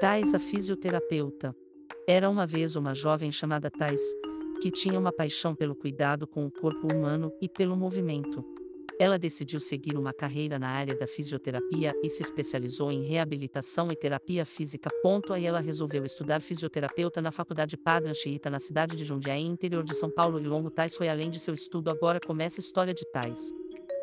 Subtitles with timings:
[0.00, 1.54] Thais, a fisioterapeuta.
[2.06, 4.02] Era uma vez uma jovem chamada Thais,
[4.60, 8.44] que tinha uma paixão pelo cuidado com o corpo humano e pelo movimento.
[8.98, 13.96] Ela decidiu seguir uma carreira na área da fisioterapia e se especializou em reabilitação e
[13.96, 14.90] terapia física.
[15.02, 19.84] Ponto aí ela resolveu estudar fisioterapeuta na Faculdade Padre Anchieta na cidade de Jundiaí, interior
[19.84, 22.92] de São Paulo e longo Tais foi além de seu estudo agora começa a história
[22.92, 23.52] de Tais.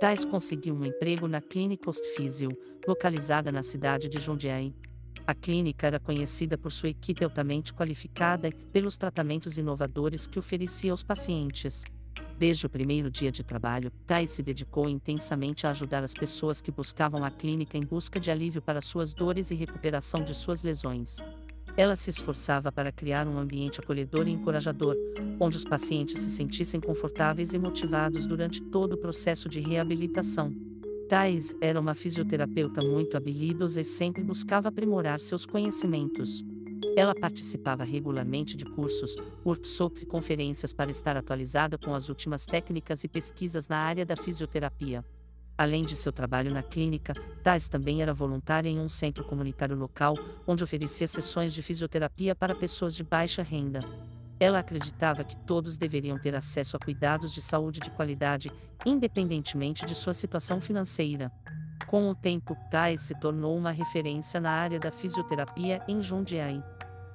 [0.00, 2.50] Tais conseguiu um emprego na Clínica Ostfísio,
[2.86, 4.72] localizada na cidade de Jundiaí.
[5.28, 10.90] A clínica era conhecida por sua equipe altamente qualificada e pelos tratamentos inovadores que oferecia
[10.90, 11.84] aos pacientes.
[12.38, 16.70] Desde o primeiro dia de trabalho, Thais se dedicou intensamente a ajudar as pessoas que
[16.70, 21.18] buscavam a clínica em busca de alívio para suas dores e recuperação de suas lesões.
[21.76, 24.96] Ela se esforçava para criar um ambiente acolhedor e encorajador,
[25.38, 30.67] onde os pacientes se sentissem confortáveis e motivados durante todo o processo de reabilitação.
[31.08, 36.44] Thais era uma fisioterapeuta muito habilidosa e sempre buscava aprimorar seus conhecimentos.
[36.94, 43.04] Ela participava regularmente de cursos, workshops e conferências para estar atualizada com as últimas técnicas
[43.04, 45.02] e pesquisas na área da fisioterapia.
[45.56, 50.14] Além de seu trabalho na clínica, Thais também era voluntária em um centro comunitário local,
[50.46, 53.80] onde oferecia sessões de fisioterapia para pessoas de baixa renda.
[54.40, 58.52] Ela acreditava que todos deveriam ter acesso a cuidados de saúde de qualidade,
[58.86, 61.32] independentemente de sua situação financeira.
[61.88, 66.62] Com o tempo, Thais se tornou uma referência na área da fisioterapia em Jundiaí.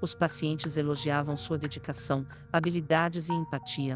[0.00, 3.94] Os pacientes elogiavam sua dedicação, habilidades e empatia.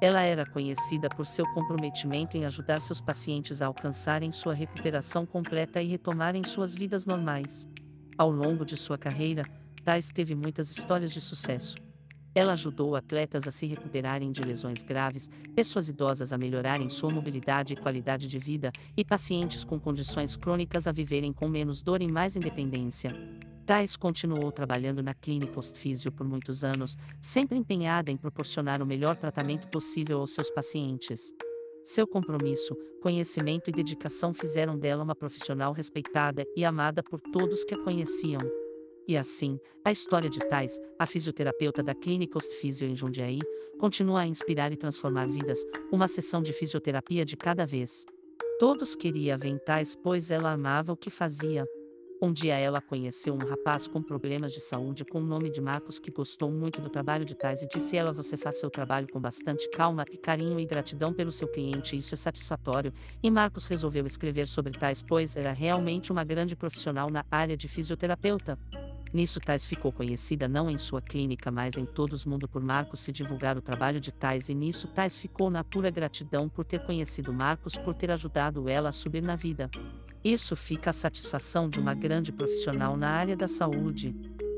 [0.00, 5.80] Ela era conhecida por seu comprometimento em ajudar seus pacientes a alcançarem sua recuperação completa
[5.80, 7.68] e retomarem suas vidas normais.
[8.16, 9.44] Ao longo de sua carreira,
[9.84, 11.87] Thais teve muitas histórias de sucesso.
[12.34, 17.72] Ela ajudou atletas a se recuperarem de lesões graves, pessoas idosas a melhorarem sua mobilidade
[17.72, 22.06] e qualidade de vida, e pacientes com condições crônicas a viverem com menos dor e
[22.06, 23.12] mais independência.
[23.66, 29.16] Tais continuou trabalhando na clínica Ostfísio por muitos anos, sempre empenhada em proporcionar o melhor
[29.16, 31.34] tratamento possível aos seus pacientes.
[31.84, 37.74] Seu compromisso, conhecimento e dedicação fizeram dela uma profissional respeitada e amada por todos que
[37.74, 38.40] a conheciam.
[39.08, 43.38] E assim, a história de Tais, a fisioterapeuta da Clínica Ostfísio em Jundiaí,
[43.80, 48.04] continua a inspirar e transformar vidas, uma sessão de fisioterapia de cada vez.
[48.58, 51.66] Todos queriam ver Tais pois ela amava o que fazia.
[52.20, 55.98] Um dia ela conheceu um rapaz com problemas de saúde com o nome de Marcos
[55.98, 59.20] que gostou muito do trabalho de Tais e disse ela você faz seu trabalho com
[59.20, 62.92] bastante calma e carinho e gratidão pelo seu cliente isso é satisfatório,
[63.22, 67.68] e Marcos resolveu escrever sobre Tais pois era realmente uma grande profissional na área de
[67.68, 68.58] fisioterapeuta.
[69.12, 73.00] Nisso Tais ficou conhecida não em sua clínica mas em todo o mundo por Marcos
[73.00, 76.84] se divulgar o trabalho de Tais e nisso Tais ficou na pura gratidão por ter
[76.84, 79.70] conhecido Marcos por ter ajudado ela a subir na vida.
[80.22, 84.14] Isso fica a satisfação de uma grande profissional na área da saúde.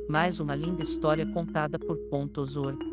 [0.08, 2.89] Mais uma linda história contada por Pontosor.